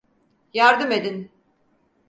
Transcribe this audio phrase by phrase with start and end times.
[0.53, 1.31] Yardım edin.